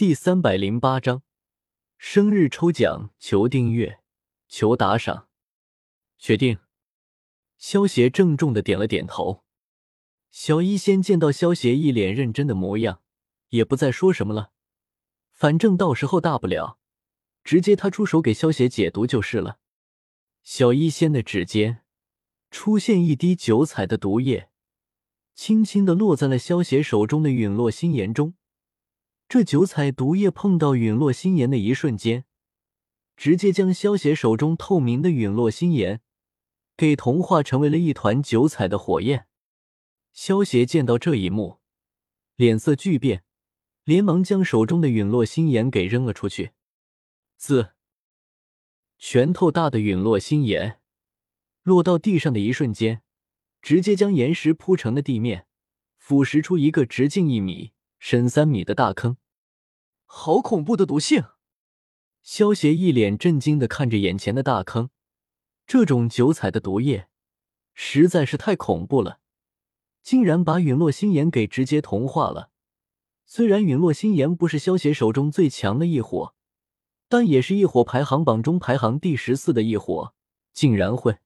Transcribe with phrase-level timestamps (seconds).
[0.00, 1.22] 第三百零八章
[1.98, 4.00] 生日抽奖，求订阅，
[4.48, 5.28] 求打赏，
[6.16, 6.58] 确定。
[7.58, 9.44] 萧协郑重的点了点头。
[10.30, 13.02] 小医仙见到萧协一脸认真的模样，
[13.50, 14.52] 也不再说什么了。
[15.32, 16.78] 反正到时候大不了，
[17.44, 19.58] 直接他出手给萧协解毒就是了。
[20.42, 21.82] 小医仙的指尖
[22.50, 24.48] 出现一滴九彩的毒液，
[25.34, 28.32] 轻轻的落在了萧协手中的陨落心炎中。
[29.30, 32.24] 这九彩毒液碰到陨落心炎的一瞬间，
[33.16, 36.00] 直接将萧邪手中透明的陨落心炎
[36.76, 39.28] 给同化成为了一团九彩的火焰。
[40.12, 41.60] 萧邪见到这一幕，
[42.34, 43.22] 脸色巨变，
[43.84, 46.50] 连忙将手中的陨落心炎给扔了出去。
[47.38, 47.74] 四
[48.98, 50.80] 拳头大的陨落心炎
[51.62, 53.02] 落到地上的一瞬间，
[53.62, 55.46] 直接将岩石铺成的地面
[55.96, 57.70] 腐蚀出一个直径一米。
[58.02, 59.18] 深三米的大坑，
[60.06, 61.22] 好恐怖的毒性！
[62.22, 64.88] 萧协一脸震惊的看着眼前的大坑，
[65.66, 67.08] 这种九彩的毒液
[67.74, 69.20] 实在是太恐怖了，
[70.02, 72.50] 竟然把陨落心炎给直接同化了。
[73.26, 76.34] 虽然陨落心炎不是萧协手中最强的一火，
[77.06, 80.14] 但也是异火排行榜中排行第十四的异火，
[80.54, 81.18] 竟然会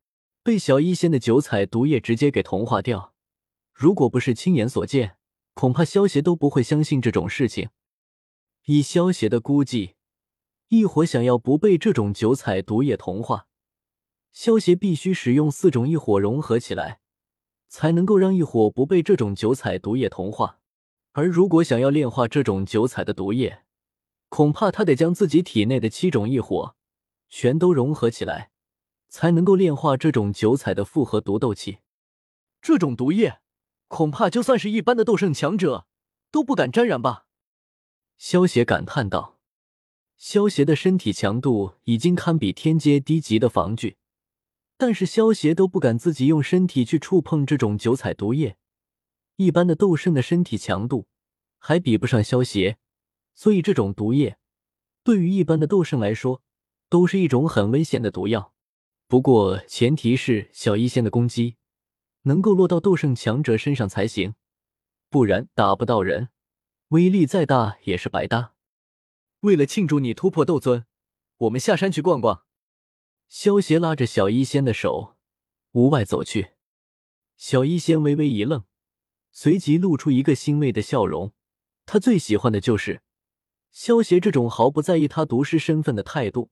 [0.42, 3.14] 被小医仙的九彩毒液直接给同化掉。
[3.72, 5.16] 如果不是亲眼所见，
[5.54, 7.70] 恐怕萧协都不会相信这种事情。
[8.66, 9.94] 以萧协的估计，
[10.68, 13.46] 异火想要不被这种九彩毒液同化，
[14.32, 17.00] 萧协必须使用四种异火融合起来，
[17.68, 20.58] 才能够让异火不被这种九彩毒液同化。
[21.12, 23.62] 而如果想要炼化这种九彩的毒液，
[24.28, 26.74] 恐怕他得将自己体内的七种异火
[27.28, 28.50] 全都融合起来，
[29.08, 31.78] 才能够炼化这种九彩的复合毒斗气。
[32.60, 33.43] 这种毒液。
[33.94, 35.86] 恐怕就算是一般的斗圣强者
[36.32, 37.26] 都不敢沾染吧？
[38.18, 39.38] 萧协感叹道。
[40.16, 43.96] 萧协的身体强度已经堪比天阶低级的防具，
[44.76, 48.56] 但是萧协都不敢自己用身体去触碰这种九彩毒液。
[49.36, 51.06] 一般的斗圣的身体强度
[51.58, 52.78] 还比不上萧协，
[53.36, 54.38] 所以这种毒液
[55.04, 56.42] 对于一般的斗圣来说
[56.88, 58.52] 都是一种很危险的毒药。
[59.06, 61.54] 不过前提是小医仙的攻击。
[62.24, 64.34] 能够落到斗圣强者身上才行，
[65.08, 66.28] 不然打不到人，
[66.88, 68.54] 威力再大也是白搭。
[69.40, 70.86] 为了庆祝你突破斗尊，
[71.36, 72.44] 我们下山去逛逛。
[73.28, 75.16] 萧协拉着小医仙的手，
[75.72, 76.52] 屋外走去。
[77.36, 78.64] 小医仙微微一愣，
[79.32, 81.32] 随即露出一个欣慰的笑容。
[81.84, 83.02] 他最喜欢的就是
[83.70, 86.50] 萧协这种毫不在意他毒师身份的态度。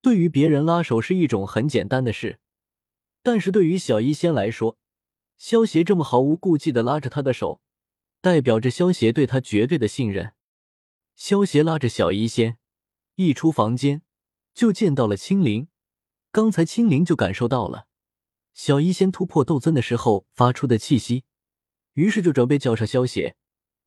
[0.00, 2.40] 对于别人拉手是一种很简单的事，
[3.22, 4.78] 但是对于小医仙来说，
[5.38, 7.62] 萧协这么毫无顾忌的拉着他的手，
[8.20, 10.34] 代表着萧协对他绝对的信任。
[11.14, 12.58] 萧协拉着小医仙
[13.14, 14.02] 一出房间，
[14.52, 15.68] 就见到了青灵。
[16.30, 17.86] 刚才青灵就感受到了
[18.52, 21.24] 小医仙突破斗尊的时候发出的气息，
[21.94, 23.36] 于是就准备叫上萧协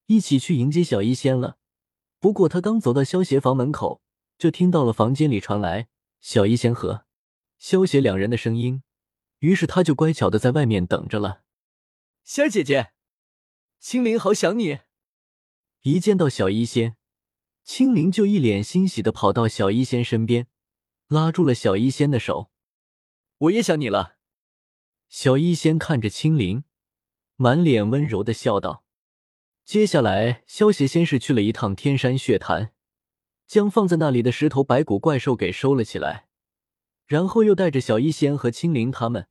[0.07, 1.57] 一起去迎接小医仙了。
[2.19, 4.01] 不过他刚走到萧协房门口，
[4.37, 5.87] 就听到了房间里传来
[6.21, 7.05] 小医仙和
[7.59, 8.83] 萧协两人的声音。
[9.41, 11.43] 于是他就乖巧的在外面等着了。
[12.23, 12.93] 仙儿姐姐，
[13.79, 14.79] 青灵好想你。
[15.81, 16.95] 一见到小医仙，
[17.63, 20.47] 青灵就一脸欣喜的跑到小医仙身边，
[21.07, 22.51] 拉住了小医仙的手。
[23.39, 24.17] 我也想你了。
[25.09, 26.63] 小医仙看着青灵，
[27.35, 28.85] 满脸温柔的笑道。
[29.65, 32.73] 接下来，萧协先是去了一趟天山血潭，
[33.47, 36.27] 将放在那里的石头白骨怪兽给收了起来，
[37.07, 39.27] 然后又带着小医仙和青灵他们。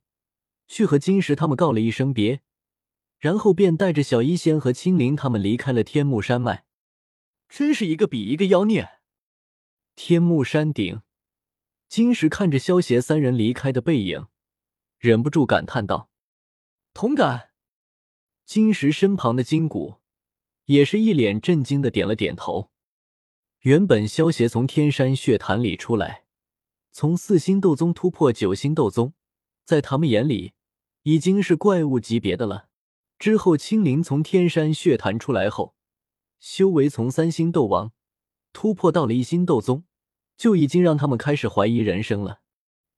[0.71, 2.39] 去和金石他们告了一声别，
[3.19, 6.63] 然后便带着小医仙和青灵他们离开了天幕山脉。
[7.49, 8.89] 真是一个比一个妖孽！
[9.97, 11.01] 天幕山顶，
[11.89, 14.27] 金石看着萧协三人离开的背影，
[14.97, 16.09] 忍不住感叹道
[16.95, 17.49] ：“同感。”
[18.47, 19.95] 金石身旁的金谷
[20.67, 22.71] 也是一脸震惊的点了点头。
[23.63, 26.23] 原本萧协从天山血潭里出来，
[26.93, 29.13] 从四星斗宗突破九星斗宗，
[29.65, 30.53] 在他们眼里。
[31.03, 32.67] 已经是怪物级别的了。
[33.17, 35.75] 之后，青灵从天山血潭出来后，
[36.39, 37.91] 修为从三星斗王
[38.51, 39.83] 突破到了一星斗宗，
[40.35, 42.41] 就已经让他们开始怀疑人生了。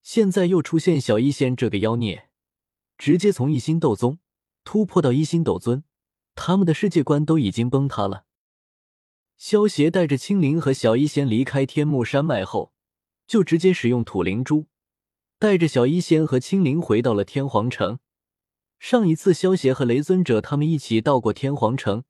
[0.02, 2.30] 现在又出现小医仙这个妖孽，
[2.98, 4.20] 直接从一星斗宗
[4.64, 5.84] 突破到一星斗尊，
[6.36, 8.26] 他们的世界观都已经崩塌了。
[9.38, 12.74] 萧协带着青灵和小医仙离开天幕山脉后，
[13.28, 14.68] 就直接使用土灵珠。
[15.44, 18.00] 带着小医仙和青灵回到了天皇城。
[18.80, 22.06] 上一次萧协和雷尊者他们一起到过天皇城，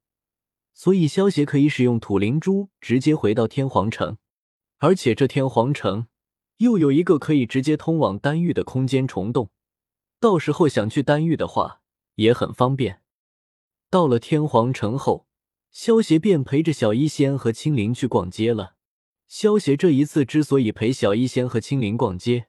[0.75, 4.19] 所以萧协可以使用土灵珠直接回到天皇城，
[4.77, 6.05] 而且这天皇城
[6.57, 9.49] 又有一个可以直接通往丹域的空间虫洞，
[10.19, 11.81] 到时候想去丹域的话
[12.17, 13.01] 也很方便。
[13.89, 15.25] 到了天皇城后，
[15.71, 18.75] 萧协便陪着小医仙和青灵去逛街了。
[19.27, 22.45] 萧协这一次之所以陪小医仙和青灵逛街，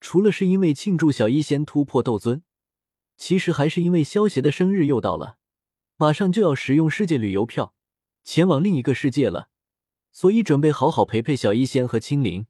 [0.00, 2.42] 除了是因为庆祝小医仙突破斗尊，
[3.16, 5.36] 其实还是因为萧协的生日又到了。
[5.96, 7.74] 马上就要使用世界旅游票
[8.24, 9.50] 前往另一个世界了，
[10.10, 12.46] 所以准备好好陪陪小医仙和青灵。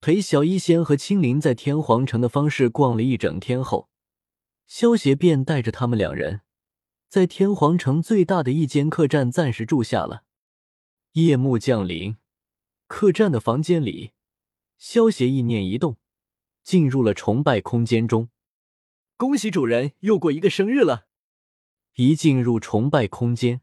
[0.00, 3.88] 陪小医仙和青灵在天皇城的方式逛了一整天后，
[4.66, 6.40] 萧协便带着他们两人
[7.08, 10.24] 在天皇城最大的一间客栈暂时住下了。
[11.12, 12.16] 夜幕降临，
[12.88, 14.10] 客栈的房间里，
[14.76, 15.96] 萧协意念一动，
[16.64, 18.30] 进入了崇拜空间中。
[19.16, 21.06] 恭喜主人又过一个生日了。
[21.94, 23.60] 一进入崇拜空间，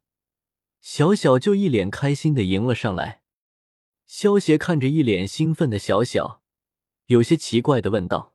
[0.79, 3.23] 小小就一脸开心的迎了上来。
[4.05, 6.41] 萧协看着一脸兴奋的小小，
[7.07, 8.33] 有些奇怪的问道：“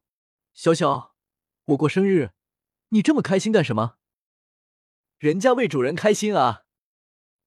[0.53, 1.15] 小小，
[1.67, 2.33] 我过生日，
[2.91, 3.97] 你这么开心干什么
[5.19, 6.65] ？”“人家为主人开心啊，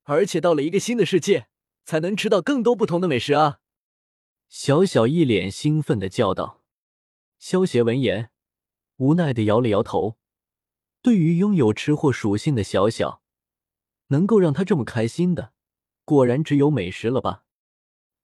[0.04, 1.50] 而且到了一个新的世界，
[1.86, 3.60] 才能吃到更多不同的美食啊！”
[4.50, 6.59] 小小一脸兴奋的叫道。
[7.40, 8.32] 萧协闻言，
[8.98, 10.18] 无奈的摇了摇头。
[11.02, 13.22] 对于拥有吃货属性的小小，
[14.08, 15.54] 能够让他这么开心的，
[16.04, 17.46] 果然只有美食了吧？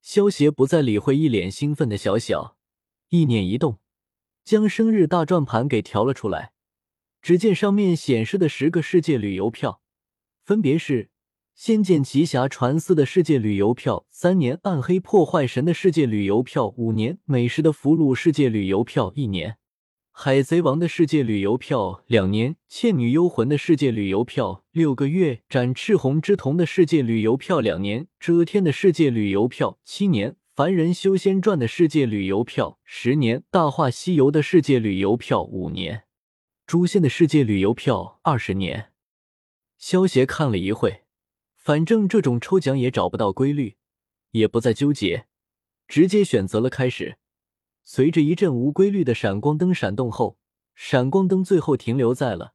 [0.01, 2.57] 萧协不再理会一脸兴奋的小小，
[3.07, 3.79] 意念一动，
[4.43, 6.51] 将生日大转盘给调了出来。
[7.21, 9.81] 只见上面显示的十个世界旅游票，
[10.43, 11.09] 分别是：
[11.55, 19.55] 仙剑奇侠传四的世界旅游票三年，暗黑破坏神的世界旅游票五年，美食的俘虏世界旅游票一年。
[20.11, 36.03] 海贼王的世界旅游票两年，倩女幽魂的世界旅游票六个月，展赤红之瞳的世界旅游票两年，遮天的世界旅游票七年，凡人修仙传的世界旅游票十年，大话西游的世界旅游票五年，
[36.67, 38.87] 诛仙的世界旅游票二十年。
[39.77, 41.04] 萧协看了一会，
[41.65, 43.75] 反正这种抽奖也找不到规律，
[44.29, 45.25] 也不再纠结，
[45.87, 47.17] 直接选择了开始。
[47.83, 50.37] 随着一阵无规律的闪光灯闪动后，
[50.75, 52.45] 闪光灯最后停留在了《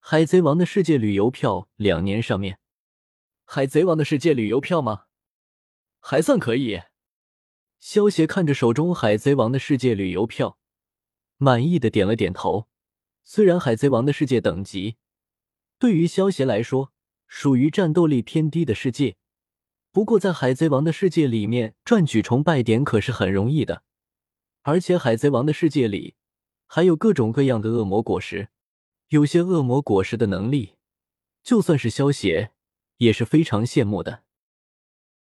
[0.00, 2.58] 海贼王的世界旅游票两年》上面。
[3.44, 5.04] 海贼王的世界旅游票吗？
[6.00, 6.82] 还算可以。
[7.78, 10.58] 萧协看着手中海贼王的世界旅游票，
[11.36, 12.66] 满意的点了点头。
[13.22, 14.96] 虽然海贼王的世界等级
[15.78, 16.92] 对于萧协来说
[17.36, 19.16] 属于战斗力偏低的世界，
[19.90, 23.82] 不过在海贼王的世界里面赚取崇拜点可是很容易的。
[24.62, 26.14] 而且海贼王的世界里
[26.68, 28.50] 还有各种各样的恶魔果实，
[29.08, 30.76] 有些恶魔果实的能力，
[31.42, 32.52] 就算是萧协
[32.98, 34.22] 也是非常羡慕的。